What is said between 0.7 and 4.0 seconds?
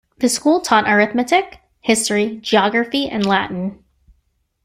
arithmetic, history, geography and Latin.